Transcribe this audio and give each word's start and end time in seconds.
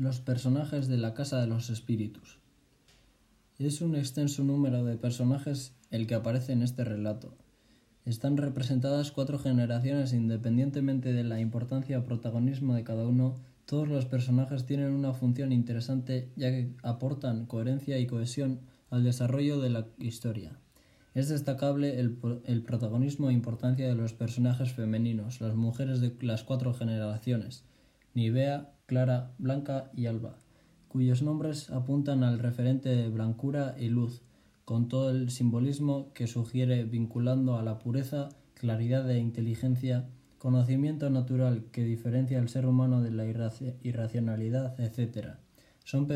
Los 0.00 0.18
personajes 0.18 0.88
de 0.88 0.96
la 0.96 1.12
Casa 1.12 1.42
de 1.42 1.46
los 1.46 1.68
Espíritus. 1.68 2.38
Es 3.58 3.82
un 3.82 3.94
extenso 3.94 4.42
número 4.42 4.82
de 4.82 4.96
personajes 4.96 5.74
el 5.90 6.06
que 6.06 6.14
aparece 6.14 6.54
en 6.54 6.62
este 6.62 6.84
relato. 6.84 7.34
Están 8.06 8.38
representadas 8.38 9.12
cuatro 9.12 9.38
generaciones 9.38 10.14
independientemente 10.14 11.12
de 11.12 11.22
la 11.22 11.38
importancia 11.38 11.98
o 11.98 12.04
protagonismo 12.06 12.74
de 12.74 12.82
cada 12.82 13.06
uno. 13.06 13.34
Todos 13.66 13.88
los 13.88 14.06
personajes 14.06 14.64
tienen 14.64 14.92
una 14.92 15.12
función 15.12 15.52
interesante 15.52 16.30
ya 16.34 16.48
que 16.48 16.72
aportan 16.82 17.44
coherencia 17.44 17.98
y 17.98 18.06
cohesión 18.06 18.60
al 18.88 19.04
desarrollo 19.04 19.60
de 19.60 19.68
la 19.68 19.86
historia. 19.98 20.58
Es 21.12 21.28
destacable 21.28 22.00
el, 22.00 22.16
el, 22.46 22.62
protagonismo 22.62 23.28
e 23.28 23.34
importancia 23.34 23.86
de 23.86 23.96
los 23.96 24.14
personajes 24.14 24.72
femeninos, 24.72 25.42
las 25.42 25.56
mujeres 25.56 26.00
de 26.00 26.16
las 26.22 26.42
cuatro 26.42 26.72
generaciones, 26.72 27.64
Nivea, 28.14 28.72
Clara, 28.90 29.30
Blanca 29.38 29.88
y 29.94 30.06
Alba, 30.06 30.34
cuyos 30.88 31.22
nombres 31.22 31.70
apuntan 31.70 32.24
al 32.24 32.40
referente 32.40 32.88
de 32.88 33.08
blancura 33.08 33.76
y 33.78 33.88
luz, 33.88 34.20
con 34.64 34.88
todo 34.88 35.10
el 35.10 35.30
simbolismo 35.30 36.12
que 36.12 36.26
sugiere 36.26 36.82
vinculando 36.82 37.56
a 37.56 37.62
la 37.62 37.78
pureza, 37.78 38.30
claridad 38.54 39.08
e 39.08 39.20
inteligencia, 39.20 40.08
conocimiento 40.38 41.08
natural 41.08 41.66
que 41.70 41.84
diferencia 41.84 42.40
al 42.40 42.48
ser 42.48 42.66
humano 42.66 43.00
de 43.00 43.12
la 43.12 43.26
irracionalidad, 43.84 44.74
etc. 44.80 45.34
Son, 45.84 46.08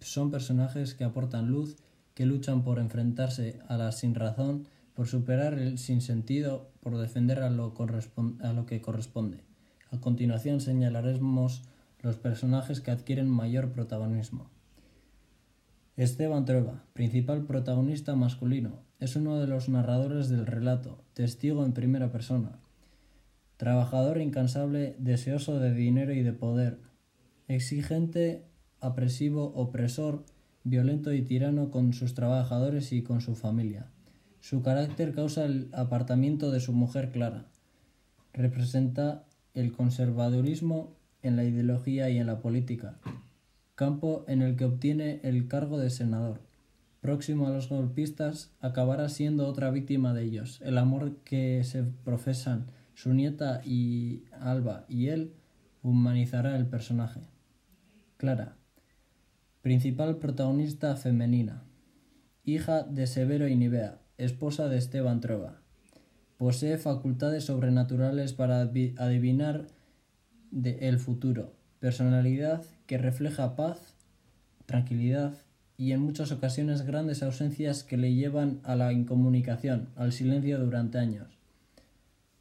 son 0.00 0.30
personajes 0.30 0.92
que 0.92 1.04
aportan 1.04 1.50
luz, 1.50 1.76
que 2.12 2.26
luchan 2.26 2.62
por 2.62 2.78
enfrentarse 2.78 3.58
a 3.68 3.78
la 3.78 3.90
sinrazón, 3.90 4.68
por 4.92 5.06
superar 5.06 5.54
el 5.54 5.78
sinsentido, 5.78 6.68
por 6.80 6.98
defender 6.98 7.38
a 7.40 7.48
lo 7.48 7.72
que 8.66 8.82
corresponde. 8.82 9.44
A 9.90 9.98
continuación 9.98 10.60
señalaremos 10.60 11.62
los 12.00 12.16
personajes 12.16 12.80
que 12.80 12.90
adquieren 12.90 13.28
mayor 13.28 13.72
protagonismo. 13.72 14.50
Esteban 15.96 16.44
Trueba, 16.44 16.84
principal 16.92 17.44
protagonista 17.44 18.14
masculino, 18.14 18.82
es 19.00 19.16
uno 19.16 19.38
de 19.40 19.48
los 19.48 19.68
narradores 19.68 20.28
del 20.28 20.46
relato, 20.46 21.02
testigo 21.14 21.64
en 21.64 21.72
primera 21.72 22.12
persona, 22.12 22.60
trabajador 23.56 24.20
incansable, 24.20 24.94
deseoso 24.98 25.58
de 25.58 25.74
dinero 25.74 26.12
y 26.12 26.22
de 26.22 26.32
poder, 26.32 26.78
exigente, 27.48 28.44
apresivo, 28.80 29.52
opresor, 29.56 30.24
violento 30.62 31.12
y 31.12 31.22
tirano 31.22 31.70
con 31.70 31.92
sus 31.92 32.14
trabajadores 32.14 32.92
y 32.92 33.02
con 33.02 33.20
su 33.20 33.34
familia. 33.34 33.90
Su 34.40 34.62
carácter 34.62 35.12
causa 35.14 35.44
el 35.44 35.68
apartamiento 35.72 36.50
de 36.52 36.60
su 36.60 36.72
mujer 36.72 37.10
Clara. 37.10 37.46
Representa 38.32 39.24
el 39.54 39.72
conservadurismo 39.72 40.97
en 41.28 41.36
la 41.36 41.44
ideología 41.44 42.10
y 42.10 42.18
en 42.18 42.26
la 42.26 42.40
política, 42.40 42.98
campo 43.74 44.24
en 44.26 44.42
el 44.42 44.56
que 44.56 44.64
obtiene 44.64 45.20
el 45.22 45.46
cargo 45.46 45.78
de 45.78 45.90
senador. 45.90 46.40
Próximo 47.00 47.46
a 47.46 47.50
los 47.50 47.68
golpistas, 47.68 48.50
acabará 48.60 49.08
siendo 49.08 49.46
otra 49.46 49.70
víctima 49.70 50.12
de 50.14 50.24
ellos. 50.24 50.60
El 50.64 50.78
amor 50.78 51.18
que 51.24 51.62
se 51.62 51.84
profesan 51.84 52.66
su 52.94 53.14
nieta 53.14 53.62
y 53.64 54.24
Alba 54.32 54.84
y 54.88 55.06
él 55.06 55.32
humanizará 55.82 56.56
el 56.56 56.66
personaje. 56.66 57.20
Clara, 58.16 58.56
principal 59.62 60.16
protagonista 60.16 60.96
femenina, 60.96 61.62
hija 62.44 62.82
de 62.82 63.06
Severo 63.06 63.46
y 63.46 63.54
Nivea, 63.54 64.00
esposa 64.16 64.68
de 64.68 64.78
Esteban 64.78 65.20
Trova. 65.20 65.60
Posee 66.36 66.78
facultades 66.78 67.44
sobrenaturales 67.44 68.32
para 68.32 68.60
adivinar 68.60 69.66
de 70.50 70.88
el 70.88 70.98
futuro, 70.98 71.52
personalidad 71.80 72.64
que 72.86 72.98
refleja 72.98 73.56
paz, 73.56 73.94
tranquilidad 74.66 75.34
y 75.76 75.92
en 75.92 76.00
muchas 76.00 76.32
ocasiones 76.32 76.82
grandes 76.82 77.22
ausencias 77.22 77.84
que 77.84 77.96
le 77.96 78.14
llevan 78.14 78.60
a 78.64 78.74
la 78.74 78.92
incomunicación, 78.92 79.88
al 79.96 80.12
silencio 80.12 80.58
durante 80.58 80.98
años. 80.98 81.38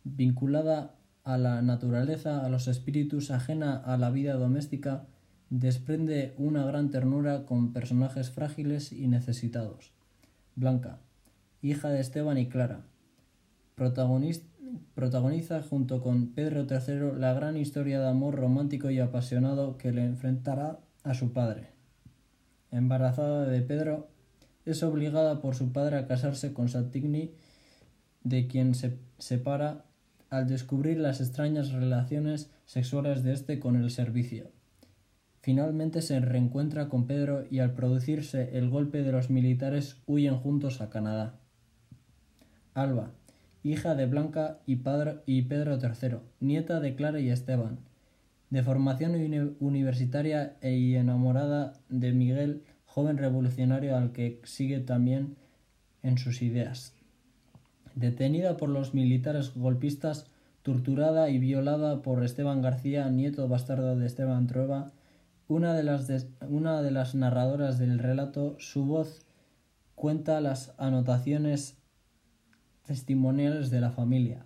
Vinculada 0.03 0.96
a 1.23 1.38
la 1.38 1.62
naturaleza, 1.62 2.46
a 2.46 2.50
los 2.50 2.67
espíritus, 2.67 3.31
ajena 3.31 3.75
a 3.78 3.97
la 3.97 4.09
vida 4.09 4.34
doméstica, 4.34 5.06
desprende 5.50 6.34
una 6.38 6.66
gran 6.66 6.90
ternura 6.90 7.46
con 7.46 7.73
personajes 7.73 8.31
frágiles 8.31 8.91
y 8.91 9.07
necesitados. 9.07 9.91
Blanca, 10.56 11.00
hija 11.62 11.90
de 11.90 12.00
Esteban 12.00 12.38
y 12.38 12.47
Clara, 12.47 12.81
protagonista 13.75 14.47
protagoniza 14.97 15.62
junto 15.62 16.02
con 16.02 16.34
Pedro 16.34 16.66
III 16.68 17.19
la 17.19 17.31
gran 17.31 17.56
historia 17.56 18.00
de 18.00 18.08
amor 18.08 18.34
romántico 18.34 18.90
y 18.90 18.97
apasionado 18.97 19.78
que 19.78 19.91
le 19.91 20.03
enfrentará 20.03 20.80
a 21.03 21.13
su 21.13 21.34
padre. 21.34 21.69
Embarazada 22.72 23.46
de 23.46 23.62
Pedro, 23.62 24.09
es 24.66 24.81
obligada 24.81 25.40
por 25.40 25.53
su 25.53 25.72
padre 25.72 25.97
a 25.97 26.08
casarse 26.08 26.52
con 26.52 26.68
Satigny, 26.68 27.35
de 28.24 28.47
quien 28.47 28.74
se 28.74 28.97
separa 29.19 29.85
al 30.31 30.47
descubrir 30.47 30.97
las 30.97 31.22
extrañas 31.22 31.74
relaciones 31.74 32.50
sexuales 32.66 33.22
de 33.22 33.34
este 33.34 33.59
con 33.59 33.75
el 33.75 33.91
servicio. 33.91 34.50
Finalmente 35.41 36.02
se 36.02 36.19
reencuentra 36.22 36.90
con 36.90 37.06
Pedro 37.06 37.46
y 37.52 37.59
al 37.59 37.75
producirse 37.75 38.58
el 38.58 38.72
golpe 38.72 39.03
de 39.03 39.12
los 39.12 39.29
militares 39.29 40.02
huyen 40.08 40.38
juntos 40.38 40.81
a 40.81 40.90
Canadá. 40.90 41.40
Alba, 42.74 43.12
hija 43.72 43.95
de 43.95 44.05
Blanca 44.05 44.59
y, 44.66 44.78
Pedro 44.78 45.79
III, 45.79 46.17
nieta 46.39 46.79
de 46.79 46.95
Clara 46.95 47.19
y 47.19 47.29
Esteban, 47.29 47.79
de 48.50 48.63
formación 48.63 49.55
universitaria 49.59 50.55
y 50.61 50.95
enamorada 50.95 51.73
de 51.89 52.13
Miguel, 52.13 52.63
joven 52.85 53.17
revolucionario 53.17 53.95
al 53.95 54.11
que 54.11 54.41
sigue 54.44 54.79
también 54.79 55.35
en 56.03 56.17
sus 56.17 56.41
ideas. 56.41 56.94
Detenida 57.95 58.57
por 58.57 58.69
los 58.69 58.94
militares 58.94 59.53
golpistas, 59.55 60.28
torturada 60.61 61.29
y 61.29 61.39
violada 61.39 62.01
por 62.01 62.23
Esteban 62.23 62.61
García, 62.61 63.09
nieto 63.09 63.47
bastardo 63.47 63.95
de 63.95 64.05
Esteban 64.05 64.47
Trueba, 64.47 64.91
una 65.47 65.73
de 65.73 65.84
las, 65.84 66.28
una 66.49 66.81
de 66.81 66.91
las 66.91 67.16
narradoras 67.16 67.79
del 67.79 67.99
relato, 67.99 68.55
su 68.59 68.85
voz 68.85 69.25
cuenta 69.95 70.41
las 70.41 70.73
anotaciones 70.78 71.76
testimoniales 72.87 73.69
de 73.69 73.81
la 73.81 73.91
familia. 73.91 74.45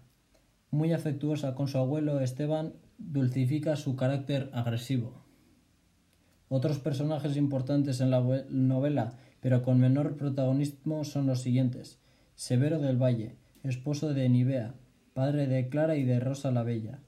Muy 0.72 0.92
afectuosa 0.92 1.56
con 1.56 1.68
su 1.68 1.78
abuelo 1.78 2.20
Esteban, 2.20 2.74
dulcifica 2.98 3.76
su 3.76 3.96
carácter 3.96 4.50
agresivo. 4.54 5.22
Otros 6.50 6.80
personajes 6.80 7.38
importantes 7.38 8.02
en 8.02 8.12
la 8.12 8.20
novela, 8.50 9.14
pero 9.40 9.64
con 9.64 9.80
menor 9.80 10.18
protagonismo, 10.18 11.04
son 11.06 11.28
los 11.28 11.42
siguientes. 11.42 12.00
Severo 12.36 12.80
del 12.80 13.02
Valle, 13.02 13.36
esposo 13.64 14.14
de 14.14 14.28
Nivea, 14.28 14.74
padre 15.14 15.48
de 15.48 15.70
Clara 15.70 15.96
y 15.96 16.04
de 16.04 16.20
Rosa 16.20 16.52
la 16.52 16.64
Bella. 16.64 17.00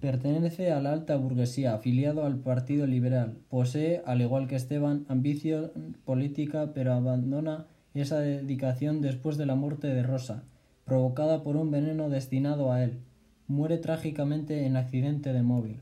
Pertenece 0.00 0.72
a 0.72 0.80
la 0.80 0.92
alta 0.92 1.16
burguesía, 1.16 1.74
afiliado 1.74 2.26
al 2.26 2.40
Partido 2.40 2.88
Liberal. 2.88 3.38
Posee, 3.48 4.02
al 4.04 4.20
igual 4.20 4.48
que 4.48 4.56
Esteban, 4.56 5.06
ambición 5.08 5.70
política, 6.04 6.72
pero 6.74 6.92
abandona 6.92 7.66
esa 8.00 8.20
dedicación 8.20 9.00
después 9.00 9.36
de 9.36 9.46
la 9.46 9.54
muerte 9.54 9.88
de 9.88 10.02
Rosa, 10.02 10.44
provocada 10.84 11.42
por 11.42 11.56
un 11.56 11.70
veneno 11.70 12.08
destinado 12.08 12.72
a 12.72 12.82
él. 12.82 13.00
Muere 13.46 13.78
trágicamente 13.78 14.66
en 14.66 14.76
accidente 14.76 15.32
de 15.32 15.42
móvil, 15.42 15.80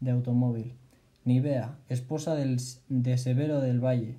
de 0.00 0.10
automóvil. 0.10 0.72
Nivea, 1.24 1.78
esposa 1.88 2.34
de 2.34 3.18
Severo 3.18 3.60
del 3.60 3.82
Valle, 3.82 4.18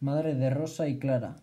madre 0.00 0.34
de 0.34 0.50
Rosa 0.50 0.88
y 0.88 0.98
Clara, 0.98 1.36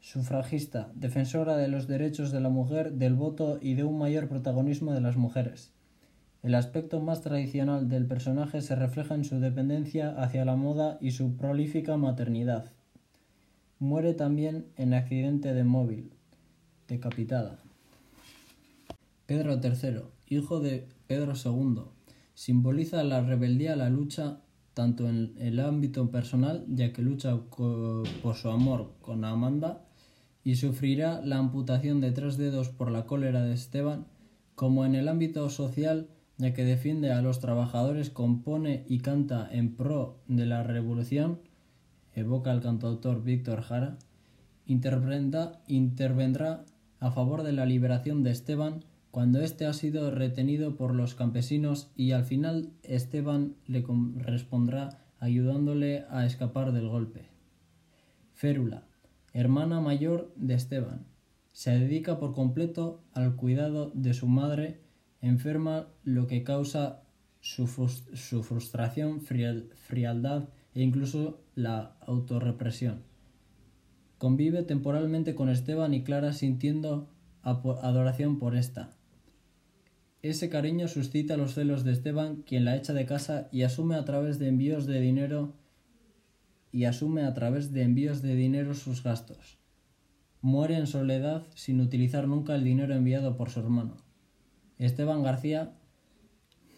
sufragista, 0.00 0.90
defensora 0.94 1.56
de 1.56 1.68
los 1.68 1.86
derechos 1.86 2.32
de 2.32 2.40
la 2.40 2.48
mujer, 2.48 2.92
del 2.92 3.14
voto 3.14 3.58
y 3.60 3.74
de 3.74 3.84
un 3.84 3.98
mayor 3.98 4.28
protagonismo 4.28 4.92
de 4.92 5.00
las 5.00 5.16
mujeres. 5.16 5.72
El 6.42 6.54
aspecto 6.54 7.00
más 7.00 7.20
tradicional 7.20 7.88
del 7.88 8.06
personaje 8.06 8.62
se 8.62 8.74
refleja 8.74 9.14
en 9.14 9.24
su 9.24 9.40
dependencia 9.40 10.10
hacia 10.10 10.44
la 10.46 10.56
moda 10.56 10.96
y 11.00 11.10
su 11.10 11.36
prolífica 11.36 11.98
maternidad. 11.98 12.72
Muere 13.80 14.12
también 14.12 14.66
en 14.76 14.92
accidente 14.92 15.54
de 15.54 15.64
móvil, 15.64 16.12
decapitada. 16.86 17.58
Pedro 19.24 19.58
III, 19.58 20.02
hijo 20.28 20.60
de 20.60 20.86
Pedro 21.06 21.32
II, 21.32 21.84
simboliza 22.34 23.02
la 23.04 23.22
rebeldía 23.22 23.76
la 23.76 23.88
lucha 23.88 24.42
tanto 24.74 25.08
en 25.08 25.34
el 25.38 25.60
ámbito 25.60 26.10
personal, 26.10 26.66
ya 26.68 26.92
que 26.92 27.00
lucha 27.00 27.38
por 27.48 28.34
su 28.34 28.50
amor 28.50 28.92
con 29.00 29.24
Amanda 29.24 29.86
y 30.44 30.56
sufrirá 30.56 31.22
la 31.24 31.38
amputación 31.38 32.02
de 32.02 32.12
tres 32.12 32.36
dedos 32.36 32.68
por 32.68 32.90
la 32.90 33.06
cólera 33.06 33.44
de 33.44 33.54
Esteban, 33.54 34.06
como 34.56 34.84
en 34.84 34.94
el 34.94 35.08
ámbito 35.08 35.48
social, 35.48 36.10
ya 36.36 36.52
que 36.52 36.64
defiende 36.64 37.12
a 37.12 37.22
los 37.22 37.40
trabajadores, 37.40 38.10
compone 38.10 38.84
y 38.88 38.98
canta 38.98 39.48
en 39.50 39.74
pro 39.74 40.20
de 40.28 40.44
la 40.44 40.62
revolución, 40.62 41.40
evoca 42.20 42.52
el 42.52 42.60
cantautor 42.60 43.22
Víctor 43.22 43.62
Jara, 43.62 43.98
intervendrá 44.66 46.64
a 47.00 47.10
favor 47.10 47.42
de 47.42 47.52
la 47.52 47.66
liberación 47.66 48.22
de 48.22 48.30
Esteban, 48.30 48.84
cuando 49.10 49.40
éste 49.40 49.66
ha 49.66 49.72
sido 49.72 50.10
retenido 50.10 50.76
por 50.76 50.94
los 50.94 51.14
campesinos 51.14 51.90
y 51.96 52.12
al 52.12 52.24
final 52.24 52.70
Esteban 52.82 53.56
le 53.66 53.84
respondrá 54.16 55.00
ayudándole 55.18 56.04
a 56.10 56.24
escapar 56.24 56.72
del 56.72 56.88
golpe. 56.88 57.28
Férula, 58.34 58.84
hermana 59.32 59.80
mayor 59.80 60.32
de 60.36 60.54
Esteban, 60.54 61.06
se 61.52 61.72
dedica 61.72 62.18
por 62.18 62.32
completo 62.32 63.02
al 63.12 63.36
cuidado 63.36 63.90
de 63.94 64.14
su 64.14 64.28
madre 64.28 64.80
enferma, 65.20 65.88
lo 66.04 66.26
que 66.26 66.42
causa 66.42 67.02
su, 67.40 67.66
frustración, 67.66 69.20
frialdad 69.20 70.48
e 70.74 70.82
incluso 70.82 71.40
la 71.54 71.96
autorrepresión. 72.00 73.02
Convive 74.18 74.62
temporalmente 74.62 75.34
con 75.34 75.48
Esteban 75.48 75.94
y 75.94 76.02
Clara 76.02 76.32
sintiendo 76.32 77.08
adoración 77.42 78.38
por 78.38 78.54
esta. 78.54 78.90
Ese 80.22 80.50
cariño 80.50 80.88
suscita 80.88 81.38
los 81.38 81.54
celos 81.54 81.84
de 81.84 81.92
Esteban, 81.92 82.42
quien 82.42 82.66
la 82.66 82.76
echa 82.76 82.92
de 82.92 83.06
casa 83.06 83.48
y 83.50 83.62
asume 83.62 83.94
a 83.94 84.04
través 84.04 84.38
de 84.38 84.48
envíos 84.48 84.86
de 84.86 85.00
dinero 85.00 85.54
y 86.72 86.84
asume 86.84 87.24
a 87.24 87.32
través 87.32 87.72
de 87.72 87.82
envíos 87.82 88.20
de 88.20 88.34
dinero 88.34 88.74
sus 88.74 89.02
gastos. 89.02 89.58
Muere 90.42 90.76
en 90.76 90.86
soledad 90.86 91.46
sin 91.54 91.80
utilizar 91.80 92.28
nunca 92.28 92.54
el 92.54 92.64
dinero 92.64 92.94
enviado 92.94 93.36
por 93.36 93.50
su 93.50 93.60
hermano. 93.60 93.96
Esteban 94.78 95.22
García, 95.22 95.72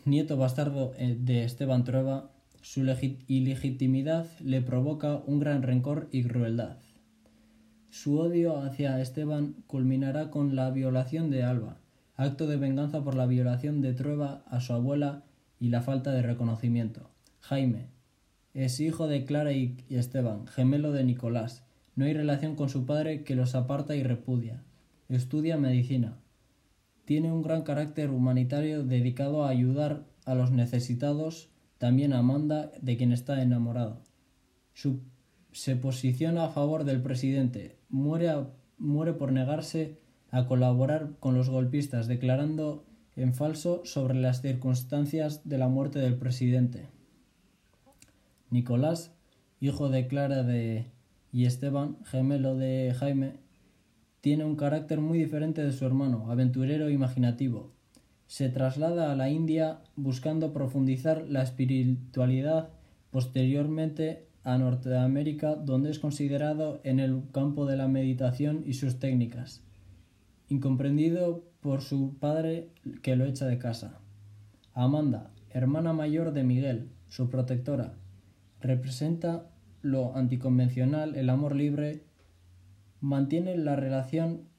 nieto 0.04 0.36
bastardo 0.36 0.92
eh, 0.96 1.16
de 1.18 1.44
Esteban 1.44 1.84
Trueba, 1.84 2.31
su 2.62 2.80
ilegitimidad 3.26 4.26
le 4.40 4.62
provoca 4.62 5.22
un 5.26 5.40
gran 5.40 5.62
rencor 5.62 6.08
y 6.10 6.24
crueldad. 6.24 6.78
Su 7.90 8.18
odio 8.18 8.56
hacia 8.56 9.00
Esteban 9.00 9.56
culminará 9.66 10.30
con 10.30 10.56
la 10.56 10.70
violación 10.70 11.28
de 11.30 11.42
Alba, 11.42 11.76
acto 12.16 12.46
de 12.46 12.56
venganza 12.56 13.04
por 13.04 13.14
la 13.14 13.26
violación 13.26 13.82
de 13.82 13.92
Trueba 13.92 14.44
a 14.46 14.60
su 14.60 14.72
abuela 14.72 15.24
y 15.60 15.68
la 15.68 15.82
falta 15.82 16.12
de 16.12 16.22
reconocimiento. 16.22 17.10
Jaime 17.40 17.88
es 18.54 18.80
hijo 18.80 19.08
de 19.08 19.24
Clara 19.24 19.52
y 19.52 19.76
Esteban, 19.90 20.46
gemelo 20.46 20.92
de 20.92 21.04
Nicolás. 21.04 21.64
No 21.96 22.04
hay 22.04 22.14
relación 22.14 22.54
con 22.54 22.68
su 22.68 22.86
padre 22.86 23.24
que 23.24 23.34
los 23.34 23.54
aparta 23.54 23.96
y 23.96 24.02
repudia. 24.02 24.62
Estudia 25.08 25.56
medicina. 25.56 26.16
Tiene 27.04 27.32
un 27.32 27.42
gran 27.42 27.62
carácter 27.62 28.10
humanitario 28.10 28.84
dedicado 28.84 29.44
a 29.44 29.48
ayudar 29.48 30.04
a 30.24 30.34
los 30.34 30.50
necesitados, 30.50 31.51
también 31.82 32.12
Amanda, 32.12 32.70
de 32.80 32.96
quien 32.96 33.10
está 33.10 33.42
enamorado. 33.42 34.04
se 35.50 35.74
posiciona 35.74 36.44
a 36.44 36.50
favor 36.50 36.84
del 36.84 37.02
presidente, 37.02 37.76
muere, 37.88 38.32
muere 38.78 39.14
por 39.14 39.32
negarse 39.32 39.98
a 40.30 40.46
colaborar 40.46 41.16
con 41.18 41.34
los 41.34 41.50
golpistas, 41.50 42.06
declarando 42.06 42.84
en 43.16 43.34
falso 43.34 43.82
sobre 43.84 44.14
las 44.14 44.42
circunstancias 44.42 45.40
de 45.42 45.58
la 45.58 45.66
muerte 45.66 45.98
del 45.98 46.14
presidente. 46.14 46.86
Nicolás, 48.48 49.12
hijo 49.58 49.88
de 49.88 50.06
Clara 50.06 50.44
de 50.44 50.86
y 51.32 51.46
Esteban, 51.46 51.96
gemelo 52.04 52.54
de 52.54 52.94
Jaime, 52.96 53.40
tiene 54.20 54.44
un 54.44 54.54
carácter 54.54 55.00
muy 55.00 55.18
diferente 55.18 55.64
de 55.64 55.72
su 55.72 55.84
hermano, 55.84 56.30
aventurero 56.30 56.86
e 56.86 56.92
imaginativo. 56.92 57.72
Se 58.32 58.48
traslada 58.48 59.12
a 59.12 59.14
la 59.14 59.28
India 59.28 59.82
buscando 59.94 60.54
profundizar 60.54 61.26
la 61.28 61.42
espiritualidad, 61.42 62.70
posteriormente 63.10 64.26
a 64.42 64.56
Norteamérica, 64.56 65.54
donde 65.54 65.90
es 65.90 65.98
considerado 65.98 66.80
en 66.82 66.98
el 66.98 67.24
campo 67.30 67.66
de 67.66 67.76
la 67.76 67.88
meditación 67.88 68.64
y 68.64 68.72
sus 68.72 68.98
técnicas 68.98 69.62
incomprendido 70.48 71.44
por 71.60 71.82
su 71.82 72.16
padre 72.18 72.70
que 73.02 73.16
lo 73.16 73.26
echa 73.26 73.44
de 73.44 73.58
casa. 73.58 74.00
Amanda, 74.72 75.30
hermana 75.50 75.92
mayor 75.92 76.32
de 76.32 76.42
Miguel, 76.42 76.88
su 77.08 77.28
protectora, 77.28 77.96
representa 78.62 79.50
lo 79.82 80.16
anticonvencional, 80.16 81.16
el 81.16 81.28
amor 81.28 81.54
libre, 81.54 82.04
mantiene 83.02 83.58
la 83.58 83.76
relación 83.76 84.51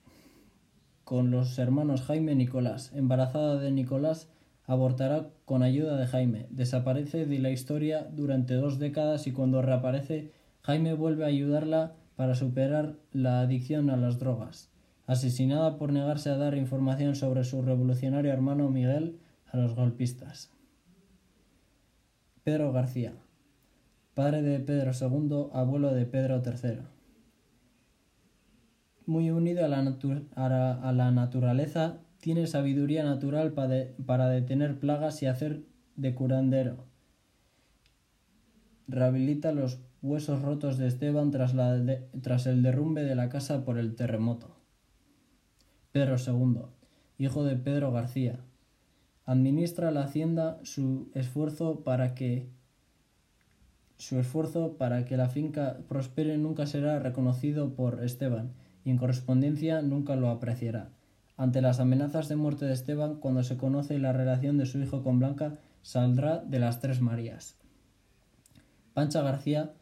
con 1.04 1.32
los 1.32 1.58
hermanos 1.60 2.02
Jaime 2.02 2.36
Nicolás. 2.36 2.92
Embarazada 2.94 3.58
de 3.58 3.72
Nicolás, 3.72 4.30
abortará 4.66 5.30
con 5.46 5.64
ayuda 5.64 5.98
de 5.98 6.08
Jaime. 6.08 6.48
Desaparece 6.50 7.26
de 7.26 7.40
la 7.40 7.52
historia 7.52 8.08
durante 8.12 8.56
dos 8.56 8.80
décadas 8.80 9.28
y 9.28 9.32
cuando 9.32 9.62
reaparece, 9.62 10.32
Jaime 10.62 10.94
vuelve 10.94 11.24
a 11.24 11.28
ayudarla 11.28 11.94
para 12.16 12.36
superar 12.36 12.96
la 13.12 13.42
adicción 13.42 13.90
a 13.90 13.98
las 13.98 14.20
drogas 14.20 14.74
asesinada 15.06 15.78
por 15.78 15.92
negarse 15.92 16.30
a 16.30 16.38
dar 16.38 16.56
información 16.56 17.16
sobre 17.16 17.44
su 17.44 17.62
revolucionario 17.62 18.32
hermano 18.32 18.70
Miguel 18.70 19.20
a 19.48 19.58
los 19.58 19.76
golpistas. 19.76 20.52
Pedro 22.44 22.72
García, 22.72 23.14
padre 24.14 24.42
de 24.42 24.60
Pedro 24.60 24.92
II, 25.00 25.50
abuelo 25.54 25.94
de 25.94 26.06
Pedro 26.06 26.42
III. 26.46 26.80
Muy 29.06 29.32
unido 29.32 29.66
a 29.66 29.68
la, 29.68 31.12
naturaleza, 31.12 31.98
tiene 32.20 32.48
sabiduría 32.48 33.04
natural 33.04 33.52
para 33.54 34.30
detener 34.30 34.80
plagas 34.80 35.22
y 35.22 35.26
hacer 35.26 35.64
de 35.96 36.16
curandero. 36.16 36.86
Rehabilita 38.88 39.52
los 39.52 39.80
huesos 40.02 40.42
rotos 40.42 40.78
de 40.78 40.88
Esteban 40.88 41.32
tras 41.32 42.46
el 42.46 42.64
derrumbe 42.64 43.04
de 43.04 43.16
la 43.16 43.30
casa 43.30 43.66
por 43.66 43.78
el 43.78 43.96
terremoto. 43.96 44.56
Pedro 45.92 46.16
II, 46.18 46.62
hijo 47.18 47.44
de 47.44 47.56
Pedro 47.56 47.92
García. 47.92 48.40
Administra 49.26 49.92
la 49.92 50.04
hacienda 50.04 50.60
su 50.64 51.10
esfuerzo 51.14 51.84
para 51.84 52.16
que 52.16 52.50
su 53.98 54.20
esfuerzo 54.20 54.76
para 54.78 55.06
que 55.06 55.18
la 55.18 55.30
finca 55.30 55.78
prospere 55.88 56.38
nunca 56.38 56.66
será 56.66 57.00
reconocido 57.00 57.74
por 57.74 58.04
Esteban 58.04 58.52
y 58.84 58.92
en 58.92 58.98
correspondencia 58.98 59.82
nunca 59.82 60.16
lo 60.16 60.30
apreciará. 60.30 60.90
Ante 61.38 61.62
las 61.62 61.80
amenazas 61.80 62.30
de 62.30 62.36
muerte 62.36 62.66
de 62.66 62.74
Esteban, 62.74 63.16
cuando 63.16 63.44
se 63.44 63.58
conoce 63.58 63.98
la 63.98 64.14
relación 64.14 64.58
de 64.58 64.66
su 64.66 64.80
hijo 64.80 65.04
con 65.04 65.20
Blanca, 65.20 65.60
saldrá 65.82 66.40
de 66.40 66.60
las 66.60 66.80
tres 66.80 67.02
Marías. 67.02 67.58
Pancha 68.94 69.22
García, 69.22 69.74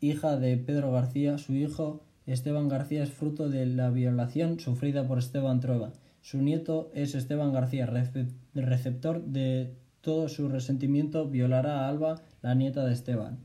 hija 0.00 0.36
de 0.36 0.56
Pedro 0.56 0.90
García, 0.92 1.38
su 1.38 1.54
hijo 1.54 2.02
Esteban 2.26 2.68
García 2.68 3.02
es 3.02 3.10
fruto 3.10 3.48
de 3.48 3.64
la 3.64 3.88
violación 3.88 4.60
sufrida 4.60 5.08
por 5.08 5.18
Esteban 5.18 5.60
Trueba. 5.60 5.92
Su 6.20 6.42
nieto 6.42 6.90
es 6.94 7.14
Esteban 7.14 7.52
García, 7.54 7.86
receptor 7.86 9.24
de 9.24 9.74
todo 10.02 10.28
su 10.28 10.48
resentimiento, 10.48 11.28
violará 11.28 11.80
a 11.80 11.88
Alba, 11.88 12.20
la 12.42 12.54
nieta 12.54 12.84
de 12.84 12.92
Esteban. 12.92 13.38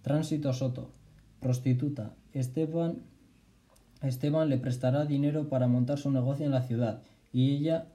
Tránsito 0.00 0.54
Soto, 0.54 0.92
prostituta. 1.40 2.14
Esteban, 2.32 3.02
Esteban 4.02 4.48
le 4.48 4.58
prestará 4.58 5.04
dinero 5.04 5.48
para 5.48 5.66
montar 5.66 5.98
su 5.98 6.10
negocio 6.10 6.46
en 6.46 6.52
la 6.52 6.62
ciudad 6.62 7.02
y 7.32 7.56
ella, 7.56 7.86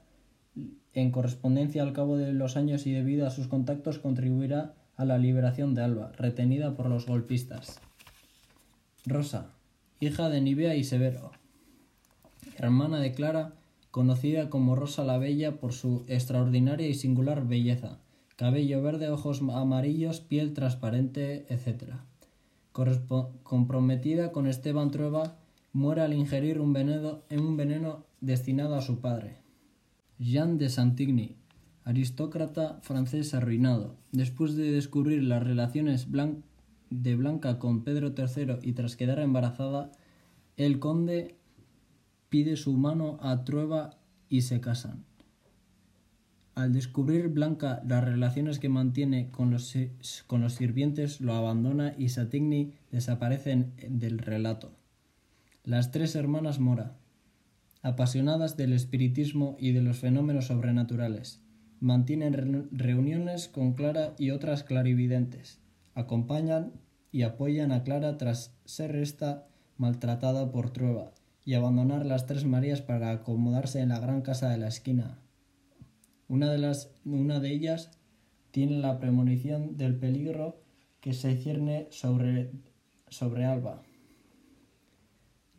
en 0.92 1.10
correspondencia 1.10 1.82
al 1.82 1.92
cabo 1.92 2.16
de 2.16 2.32
los 2.32 2.56
años 2.56 2.86
y 2.86 2.92
debido 2.92 3.26
a 3.26 3.30
sus 3.30 3.48
contactos, 3.48 3.98
contribuirá 3.98 4.74
a 4.96 5.04
la 5.04 5.18
liberación 5.18 5.74
de 5.74 5.82
Alba, 5.82 6.12
retenida 6.16 6.76
por 6.76 6.88
los 6.88 7.06
golpistas. 7.06 7.80
Rosa, 9.06 9.50
hija 10.00 10.28
de 10.28 10.40
Nivea 10.40 10.76
y 10.76 10.84
Severo, 10.84 11.32
hermana 12.56 13.00
de 13.00 13.12
Clara, 13.12 13.52
conocida 13.90 14.50
como 14.50 14.76
Rosa 14.76 15.04
la 15.04 15.18
Bella 15.18 15.56
por 15.56 15.72
su 15.72 16.04
extraordinaria 16.08 16.88
y 16.88 16.94
singular 16.94 17.46
belleza, 17.46 17.98
cabello 18.36 18.82
verde, 18.82 19.10
ojos 19.10 19.40
amarillos, 19.40 20.20
piel 20.20 20.52
transparente, 20.52 21.46
etc. 21.48 21.94
comprometida 23.42 24.32
con 24.32 24.46
Esteban 24.46 24.90
Trueba, 24.90 25.36
muere 25.74 26.02
al 26.02 26.14
ingerir 26.14 26.60
un 26.60 26.72
veneno, 26.72 27.24
un 27.30 27.56
veneno 27.56 28.06
destinado 28.20 28.76
a 28.76 28.80
su 28.80 29.00
padre. 29.00 29.38
Jean 30.18 30.56
de 30.56 30.70
Santigny, 30.70 31.36
aristócrata 31.82 32.78
francés 32.80 33.34
arruinado, 33.34 33.96
después 34.12 34.54
de 34.54 34.70
descubrir 34.70 35.24
las 35.24 35.42
relaciones 35.42 36.06
de 36.90 37.16
Blanca 37.16 37.58
con 37.58 37.82
Pedro 37.82 38.14
III 38.16 38.58
y 38.62 38.72
tras 38.72 38.96
quedar 38.96 39.18
embarazada, 39.18 39.90
el 40.56 40.78
conde 40.78 41.34
pide 42.28 42.56
su 42.56 42.74
mano 42.76 43.18
a 43.20 43.44
Trueba 43.44 43.98
y 44.28 44.42
se 44.42 44.60
casan. 44.60 45.04
Al 46.54 46.72
descubrir 46.72 47.28
Blanca 47.30 47.82
las 47.84 48.04
relaciones 48.04 48.60
que 48.60 48.68
mantiene 48.68 49.32
con 49.32 49.50
los, 49.50 49.74
con 50.28 50.40
los 50.40 50.52
sirvientes, 50.52 51.20
lo 51.20 51.34
abandona 51.34 51.94
y 51.98 52.10
Satigny 52.10 52.74
desaparece 52.92 53.72
del 53.88 54.20
relato. 54.20 54.83
Las 55.64 55.90
tres 55.90 56.14
hermanas 56.14 56.60
Mora, 56.60 56.96
apasionadas 57.80 58.56
del 58.56 58.74
espiritismo 58.74 59.56
y 59.58 59.72
de 59.72 59.80
los 59.80 59.96
fenómenos 59.96 60.48
sobrenaturales, 60.48 61.40
mantienen 61.80 62.68
reuniones 62.70 63.48
con 63.48 63.72
Clara 63.72 64.14
y 64.18 64.30
otras 64.30 64.62
clarividentes 64.62 65.64
acompañan 65.94 66.72
y 67.12 67.22
apoyan 67.22 67.72
a 67.72 67.82
Clara 67.82 68.18
tras 68.18 68.54
ser 68.64 68.96
esta 68.96 69.46
maltratada 69.78 70.50
por 70.52 70.70
Trueba 70.70 71.12
y 71.44 71.54
abandonar 71.54 72.04
las 72.04 72.26
tres 72.26 72.44
Marías 72.44 72.82
para 72.82 73.10
acomodarse 73.10 73.80
en 73.80 73.90
la 73.90 74.00
gran 74.00 74.22
casa 74.22 74.50
de 74.50 74.58
la 74.58 74.68
esquina. 74.68 75.18
Una 76.28 76.50
de, 76.52 76.76
una 77.04 77.40
de 77.40 77.52
ellas 77.52 77.90
tiene 78.50 78.78
la 78.78 78.98
premonición 78.98 79.76
del 79.76 79.96
peligro 79.96 80.60
que 81.00 81.12
se 81.12 81.36
cierne 81.36 81.86
sobre, 81.90 82.50
sobre 83.08 83.44
Alba. 83.44 83.82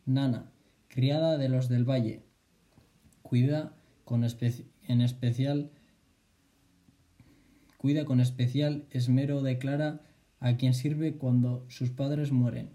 Nana, 0.06 0.52
criada 0.86 1.36
de 1.36 1.48
los 1.48 1.68
del 1.68 1.84
Valle, 1.84 2.22
cuida 3.22 3.72
con 4.04 4.24
en 4.24 5.00
especial 5.00 5.70
cuida 7.76 8.04
con 8.04 8.20
especial 8.20 8.86
esmero 8.90 9.42
de 9.42 9.58
Clara 9.58 10.00
a 10.38 10.56
quien 10.56 10.74
sirve 10.74 11.16
cuando 11.16 11.64
sus 11.68 11.90
padres 11.90 12.30
mueren, 12.30 12.70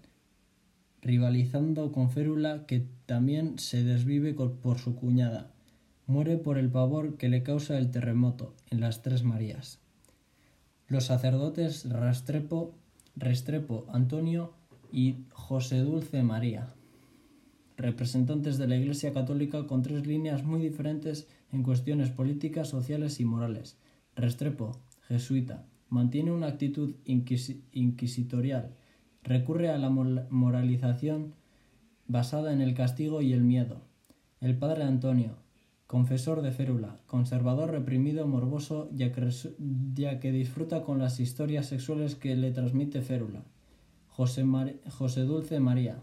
rivalizando 1.00 1.90
con 1.90 2.10
Férula 2.10 2.66
que 2.66 2.86
también 3.06 3.58
se 3.58 3.82
desvive 3.82 4.34
por 4.34 4.78
su 4.78 4.94
cuñada. 4.94 5.50
Muere 6.06 6.36
por 6.36 6.58
el 6.58 6.70
pavor 6.70 7.16
que 7.16 7.30
le 7.30 7.42
causa 7.42 7.78
el 7.78 7.90
terremoto 7.90 8.54
en 8.70 8.80
las 8.80 9.00
Tres 9.00 9.22
Marías. 9.22 9.78
Los 10.86 11.04
sacerdotes 11.04 11.88
Rastrepo, 11.88 12.74
Restrepo 13.16 13.86
Antonio 13.90 14.52
y 14.92 15.24
José 15.30 15.78
Dulce 15.78 16.22
María, 16.22 16.74
representantes 17.76 18.58
de 18.58 18.68
la 18.68 18.76
Iglesia 18.76 19.12
Católica 19.12 19.66
con 19.66 19.82
tres 19.82 20.06
líneas 20.06 20.44
muy 20.44 20.60
diferentes 20.60 21.28
en 21.52 21.62
cuestiones 21.62 22.10
políticas, 22.10 22.68
sociales 22.68 23.20
y 23.20 23.24
morales. 23.24 23.76
Restrepo, 24.14 24.78
jesuita, 25.02 25.64
mantiene 25.88 26.32
una 26.32 26.48
actitud 26.48 26.94
inquisitorial, 27.04 28.74
recurre 29.22 29.70
a 29.70 29.78
la 29.78 29.90
moralización 29.90 31.34
basada 32.06 32.52
en 32.52 32.60
el 32.60 32.74
castigo 32.74 33.22
y 33.22 33.32
el 33.32 33.42
miedo. 33.42 33.82
El 34.40 34.56
padre 34.56 34.84
Antonio, 34.84 35.36
confesor 35.86 36.42
de 36.42 36.52
férula, 36.52 36.96
conservador 37.06 37.70
reprimido, 37.70 38.26
morboso, 38.26 38.88
ya 38.92 39.12
que, 39.12 40.32
disfruta 40.32 40.82
con 40.82 40.98
las 40.98 41.20
historias 41.20 41.66
sexuales 41.66 42.14
que 42.14 42.34
le 42.34 42.50
transmite 42.50 43.02
férula. 43.02 43.44
José, 44.08 44.44
José 44.88 45.22
Dulce 45.22 45.60
María. 45.60 46.02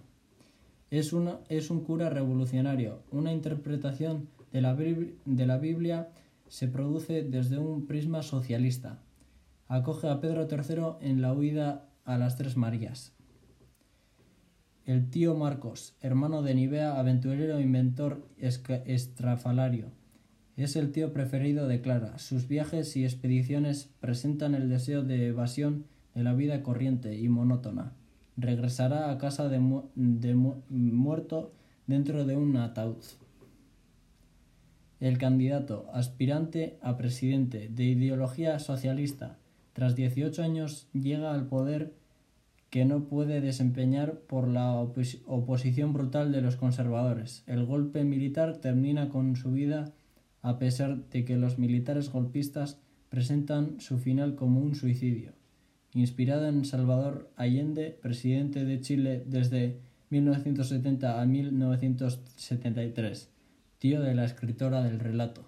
Es, 0.91 1.13
es 1.49 1.69
un 1.69 1.83
cura 1.83 2.09
revolucionario. 2.09 3.03
Una 3.11 3.31
interpretación 3.31 4.29
de 4.51 4.61
la, 4.61 4.75
de 4.75 5.45
la 5.45 5.57
Biblia 5.57 6.09
se 6.47 6.67
produce 6.67 7.23
desde 7.23 7.59
un 7.59 7.85
prisma 7.85 8.23
socialista. 8.23 8.99
Acoge 9.67 10.09
a 10.09 10.19
Pedro 10.19 10.47
III 10.49 11.07
en 11.07 11.21
la 11.21 11.33
huida 11.33 11.89
a 12.05 12.17
las 12.17 12.37
Tres 12.37 12.57
Marías. 12.57 13.13
El 14.85 15.11
tío 15.11 15.35
Marcos, 15.35 15.95
hermano 16.01 16.41
de 16.41 16.55
Nivea, 16.55 16.99
aventurero, 16.99 17.59
inventor, 17.59 18.27
estrafalario. 18.39 19.91
Es 20.57 20.75
el 20.75 20.91
tío 20.91 21.13
preferido 21.13 21.67
de 21.67 21.81
Clara. 21.81 22.17
Sus 22.17 22.47
viajes 22.47 22.97
y 22.97 23.03
expediciones 23.03 23.91
presentan 23.99 24.55
el 24.55 24.67
deseo 24.67 25.03
de 25.03 25.27
evasión 25.27 25.85
de 26.15 26.23
la 26.23 26.33
vida 26.33 26.63
corriente 26.63 27.19
y 27.19 27.29
monótona. 27.29 27.93
Regresará 28.39 29.11
a 29.11 29.17
casa 29.17 29.49
de, 29.49 29.59
muerto 29.59 31.51
dentro 31.87 32.25
de 32.25 32.37
un 32.37 32.55
ataúd. 32.55 33.03
El 35.01 35.17
candidato 35.17 35.89
aspirante 35.93 36.77
a 36.81 36.95
presidente 36.95 37.69
de 37.69 37.83
ideología 37.83 38.59
socialista, 38.59 39.37
tras 39.73 39.95
18 39.95 40.41
años, 40.41 40.87
llega 40.93 41.33
al 41.33 41.47
poder 41.47 41.93
que 42.69 42.85
no 42.85 43.05
puede 43.05 43.41
desempeñar 43.41 44.19
por 44.19 44.47
la 44.47 44.73
oposición 44.73 45.91
brutal 45.91 46.31
de 46.31 46.41
los 46.41 46.55
conservadores. 46.55 47.43
El 47.45 47.65
golpe 47.65 48.03
militar 48.03 48.57
termina 48.57 49.09
con 49.09 49.35
su 49.35 49.51
vida 49.51 49.91
a 50.41 50.59
pesar 50.59 51.09
de 51.09 51.25
que 51.25 51.35
los 51.35 51.57
militares 51.57 52.09
golpistas 52.09 52.79
presentan 53.09 53.81
su 53.81 53.97
final 53.97 54.35
como 54.35 54.61
un 54.61 54.75
suicidio. 54.75 55.38
Inspirada 55.93 56.49
en 56.49 56.65
Salvador 56.65 57.31
Allende, 57.35 57.97
presidente 58.01 58.63
de 58.63 58.79
Chile 58.79 59.23
desde 59.25 59.79
1970 60.11 61.19
a 61.19 61.25
1973, 61.25 63.29
tío 63.79 64.01
de 64.01 64.13
la 64.13 64.25
escritora 64.25 64.83
del 64.83 64.99
relato. 64.99 65.45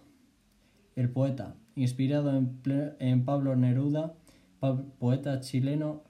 El 0.96 1.10
poeta, 1.10 1.56
inspirado 1.76 2.36
en, 2.36 3.26
Pablo 3.26 3.56
Neruda, 3.56 4.16
poeta 5.00 5.42
chileno 5.42 6.02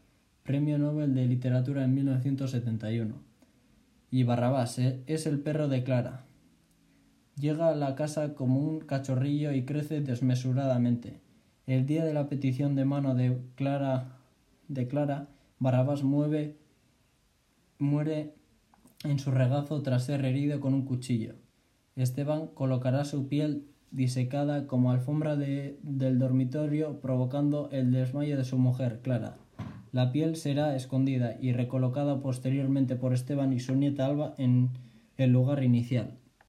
Premio 0.43 0.77
Nobel 0.77 1.13
de 1.13 1.25
Literatura 1.25 1.83
en 1.83 1.93
1971. 1.93 3.15
Y 4.09 4.23
Barrabás 4.23 4.79
eh, 4.79 5.01
es 5.07 5.25
el 5.25 5.39
perro 5.39 5.67
de 5.67 5.83
Clara. 5.83 6.25
Llega 7.37 7.69
a 7.69 7.75
la 7.75 7.95
casa 7.95 8.33
como 8.33 8.59
un 8.59 8.81
cachorrillo 8.81 9.51
y 9.51 9.63
crece 9.63 10.01
desmesuradamente. 10.01 11.19
El 11.67 11.85
día 11.85 12.03
de 12.03 12.13
la 12.13 12.27
petición 12.27 12.75
de 12.75 12.85
mano 12.85 13.15
de 13.15 13.37
Clara, 13.55 14.17
de 14.73 14.87
Clara 14.87 15.27
Barrabás 15.59 16.01
mueve, 16.01 16.57
muere 17.77 18.33
en 19.03 19.19
su 19.19 19.29
regazo 19.29 19.83
tras 19.83 20.05
ser 20.05 20.25
herido 20.25 20.59
con 20.59 20.73
un 20.73 20.85
cuchillo. 20.85 21.35
Esteban 21.95 22.47
colocará 22.47 23.05
su 23.05 23.27
piel 23.27 23.67
disecada 23.91 24.65
como 24.65 24.91
alfombra 24.91 25.35
del 25.35 26.17
dormitorio, 26.17 26.99
provocando 26.99 27.69
el 27.71 27.91
desmayo 27.91 28.37
de 28.37 28.43
su 28.43 28.57
mujer, 28.57 29.01
Clara. 29.03 29.37
La 29.91 30.11
piel 30.11 30.35
será 30.35 30.75
escondida 30.75 31.37
y 31.39 31.51
recolocada 31.51 32.21
posteriormente 32.21 32.95
por 32.95 33.13
Esteban 33.13 33.53
y 33.53 33.59
su 33.59 33.75
nieta 33.75 34.05
Alba 34.05 34.33
en 34.37 34.69
el 35.17 35.31
lugar 35.31 35.63
inicial. 35.63 36.17